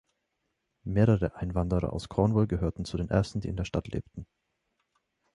[0.83, 4.25] Mehrere Einwanderer aus Cornwall gehörten zu den ersten, die in der Stadt lebten.